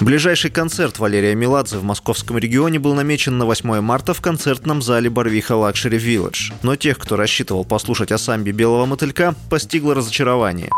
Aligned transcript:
Ближайший 0.00 0.50
концерт 0.50 0.98
Валерия 0.98 1.34
Меладзе 1.34 1.76
в 1.76 1.84
московском 1.84 2.38
регионе 2.38 2.78
был 2.78 2.94
намечен 2.94 3.36
на 3.36 3.44
8 3.44 3.82
марта 3.82 4.14
в 4.14 4.22
концертном 4.22 4.80
зале 4.80 5.10
Барвиха 5.10 5.56
Luxury 5.56 5.98
Village. 5.98 6.54
Но 6.62 6.74
тех, 6.74 6.98
кто 6.98 7.16
рассчитывал 7.16 7.66
послушать 7.66 8.10
о 8.10 8.16
самбе 8.16 8.52
«Белого 8.52 8.86
мотылька», 8.86 9.34
постигло 9.50 9.94
разочарование. 9.94 10.70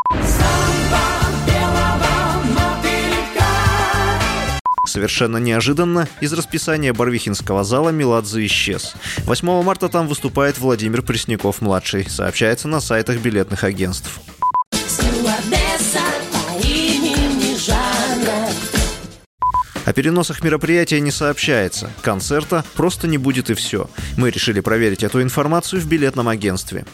Совершенно 4.88 5.37
неожиданно 5.37 6.09
из 6.20 6.32
расписания 6.32 6.93
Барвихинского 6.93 7.62
зала 7.62 7.91
Меладзе 7.91 8.45
исчез. 8.46 8.95
8 9.18 9.62
марта 9.62 9.88
там 9.88 10.09
выступает 10.09 10.59
Владимир 10.59 11.02
Пресняков-младший, 11.02 12.10
сообщается 12.10 12.66
на 12.66 12.80
сайтах 12.80 13.18
билетных 13.18 13.62
агентств. 13.62 14.20
О 19.92 19.95
переносах 19.95 20.42
мероприятия 20.42 21.01
не 21.01 21.10
сообщается. 21.10 21.91
Концерта 22.02 22.64
просто 22.74 23.06
не 23.06 23.19
будет 23.19 23.51
и 23.51 23.55
все. 23.55 23.88
Мы 24.16 24.30
решили 24.30 24.60
проверить 24.60 25.05
эту 25.05 25.20
информацию 25.20 25.82
в 25.82 25.87
билетном 25.87 26.28
агентстве. 26.28 26.84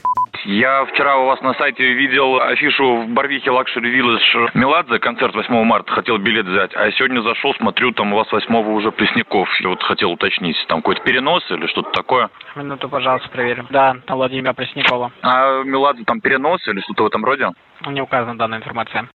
Я 0.45 0.84
вчера 0.87 1.16
у 1.19 1.27
вас 1.27 1.41
на 1.41 1.55
сайте 1.55 1.84
видел 1.93 2.41
афишу 2.41 3.02
в 3.02 3.09
Барвихе 3.11 3.52
Luxury 3.52 3.97
Village 3.97 4.51
Меладзе, 4.55 4.98
концерт 4.98 5.33
8 5.33 5.62
марта, 5.62 5.93
хотел 5.93 6.19
билет 6.19 6.47
взять. 6.47 6.74
А 6.74 6.91
сегодня 6.91 7.21
зашел, 7.23 7.54
смотрю, 7.54 7.93
там 7.93 8.13
у 8.13 8.16
вас 8.16 8.32
8 8.32 8.52
уже 8.74 8.91
Пресняков. 8.91 9.49
И 9.60 9.66
вот 9.66 9.80
хотел 9.85 10.10
уточнить, 10.10 10.57
там 10.66 10.80
какой-то 10.80 11.02
перенос 11.02 11.49
или 11.51 11.69
что-то 11.69 11.93
такое. 11.93 12.30
Минуту, 12.57 12.88
пожалуйста, 12.88 13.29
проверим. 13.29 13.69
Да, 13.71 13.95
на 14.09 14.16
Владимира 14.16 14.54
Преснякова. 14.54 15.13
А 15.23 15.63
Меладзе 15.63 16.02
там 16.02 16.21
перенос 16.21 16.66
или 16.66 16.80
что-то 16.80 17.04
в 17.04 17.07
этом 17.07 17.24
роде? 17.24 17.51
Не 17.87 18.01
указана 18.01 18.37
данная 18.37 18.59
информация. 18.59 19.09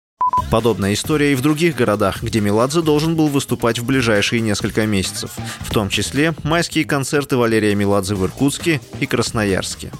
Подобная 0.50 0.92
история 0.92 1.32
и 1.32 1.34
в 1.34 1.42
других 1.42 1.76
городах, 1.76 2.22
где 2.22 2.40
Меладзе 2.40 2.82
должен 2.82 3.16
был 3.16 3.28
выступать 3.28 3.78
в 3.78 3.86
ближайшие 3.86 4.40
несколько 4.40 4.86
месяцев. 4.86 5.30
В 5.60 5.72
том 5.72 5.88
числе 5.88 6.32
майские 6.44 6.86
концерты 6.86 7.36
Валерия 7.36 7.74
Меладзе 7.74 8.14
в 8.14 8.24
Иркутске 8.24 8.80
и 9.00 9.06
Красноярске. 9.06 9.90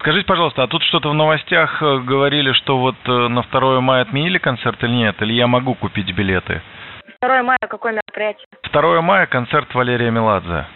Скажите, 0.00 0.26
пожалуйста, 0.26 0.62
а 0.62 0.68
тут 0.68 0.82
что-то 0.84 1.10
в 1.10 1.14
новостях 1.14 1.82
э, 1.82 1.98
говорили, 1.98 2.52
что 2.52 2.78
вот 2.78 2.94
э, 3.04 3.10
на 3.28 3.42
2 3.42 3.80
мая 3.80 4.02
отменили 4.02 4.38
концерт 4.38 4.82
или 4.82 4.92
нет? 4.92 5.20
Или 5.20 5.34
я 5.34 5.46
могу 5.46 5.74
купить 5.74 6.14
билеты? 6.14 6.62
2 7.20 7.42
мая 7.42 7.58
какое 7.68 7.92
мероприятие? 7.92 8.46
2 8.72 9.02
мая 9.02 9.26
концерт 9.26 9.74
Валерия 9.74 10.10
Меладзе. 10.10 10.66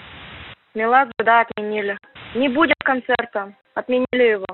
Меладзе, 0.74 1.12
да, 1.24 1.42
отменили. 1.42 1.96
Не 2.34 2.48
будет 2.48 2.74
концерта. 2.84 3.54
Отменили 3.74 4.32
его. 4.32 4.46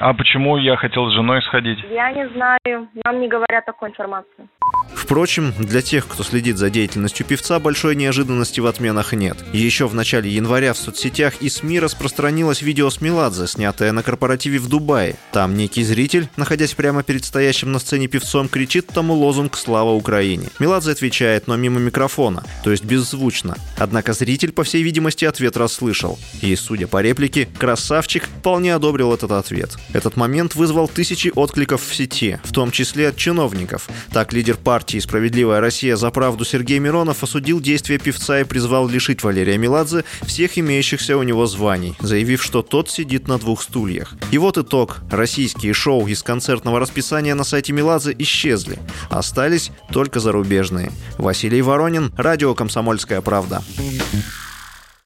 А 0.00 0.14
почему 0.14 0.56
я 0.56 0.76
хотел 0.76 1.08
с 1.10 1.14
женой 1.14 1.42
сходить? 1.42 1.78
Я 1.90 2.12
не 2.12 2.28
знаю. 2.28 2.88
Нам 3.04 3.20
не 3.20 3.28
говорят 3.28 3.64
такой 3.66 3.90
информации. 3.90 4.48
Впрочем, 4.94 5.54
для 5.58 5.80
тех, 5.80 6.06
кто 6.06 6.22
следит 6.22 6.58
за 6.58 6.70
деятельностью 6.70 7.24
певца, 7.24 7.58
большой 7.58 7.96
неожиданности 7.96 8.60
в 8.60 8.66
отменах 8.66 9.12
нет. 9.12 9.38
Еще 9.52 9.88
в 9.88 9.94
начале 9.94 10.30
января 10.30 10.74
в 10.74 10.78
соцсетях 10.78 11.34
и 11.40 11.48
СМИ 11.48 11.80
распространилось 11.80 12.62
видео 12.62 12.90
с 12.90 13.00
Меладзе, 13.00 13.46
снятое 13.46 13.92
на 13.92 14.02
корпоративе 14.02 14.58
в 14.58 14.68
Дубае. 14.68 15.16
Там 15.32 15.56
некий 15.56 15.82
зритель, 15.82 16.28
находясь 16.36 16.74
прямо 16.74 17.02
перед 17.02 17.24
стоящим 17.24 17.72
на 17.72 17.78
сцене 17.78 18.08
певцом, 18.08 18.48
кричит 18.48 18.88
тому 18.88 19.14
лозунг 19.14 19.56
«Слава 19.56 19.92
Украине». 19.92 20.48
Меладзе 20.58 20.92
отвечает, 20.92 21.46
но 21.46 21.56
мимо 21.56 21.80
микрофона, 21.80 22.44
то 22.62 22.70
есть 22.70 22.84
беззвучно. 22.84 23.56
Однако 23.76 24.12
зритель, 24.12 24.52
по 24.52 24.64
всей 24.64 24.82
видимости, 24.82 25.24
ответ 25.24 25.56
расслышал. 25.56 26.18
И, 26.42 26.54
судя 26.56 26.86
по 26.86 27.00
реплике, 27.00 27.48
красавчик 27.58 28.24
вполне 28.24 28.74
одобрил 28.74 29.12
этот 29.12 29.32
ответ. 29.32 29.76
Этот 29.92 30.16
момент 30.16 30.54
вызвал 30.54 30.88
тысячи 30.88 31.32
откликов 31.34 31.82
в 31.82 31.94
сети, 31.94 32.38
в 32.44 32.52
том 32.52 32.70
числе 32.70 33.08
от 33.08 33.16
чиновников. 33.16 33.88
Так 34.12 34.32
лидер 34.32 34.56
партии 34.78 35.00
«Справедливая 35.00 35.60
Россия 35.60 35.96
за 35.96 36.08
правду» 36.12 36.44
Сергей 36.44 36.78
Миронов 36.78 37.24
осудил 37.24 37.60
действия 37.60 37.98
певца 37.98 38.38
и 38.38 38.44
призвал 38.44 38.86
лишить 38.86 39.24
Валерия 39.24 39.58
Меладзе 39.58 40.04
всех 40.22 40.56
имеющихся 40.56 41.16
у 41.16 41.24
него 41.24 41.46
званий, 41.46 41.96
заявив, 41.98 42.40
что 42.40 42.62
тот 42.62 42.88
сидит 42.88 43.26
на 43.26 43.38
двух 43.38 43.62
стульях. 43.62 44.14
И 44.30 44.38
вот 44.38 44.56
итог. 44.56 44.98
Российские 45.10 45.72
шоу 45.72 46.06
из 46.06 46.22
концертного 46.22 46.78
расписания 46.78 47.34
на 47.34 47.42
сайте 47.42 47.72
Меладзе 47.72 48.14
исчезли. 48.20 48.78
Остались 49.10 49.72
только 49.90 50.20
зарубежные. 50.20 50.92
Василий 51.16 51.60
Воронин, 51.60 52.12
радио 52.16 52.54
«Комсомольская 52.54 53.20
правда». 53.20 53.64